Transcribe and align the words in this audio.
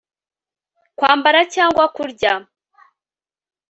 kwambara 0.97 1.39
cyangwa 1.53 1.83
kurya 1.95 2.33